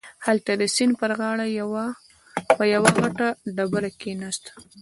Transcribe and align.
هلته 0.25 0.51
د 0.61 0.63
سيند 0.75 0.93
پر 1.01 1.11
غاړه 1.19 1.45
په 2.57 2.63
يوه 2.75 2.89
غټه 3.01 3.27
ډبره 3.55 3.89
کښېناسته. 3.99 4.51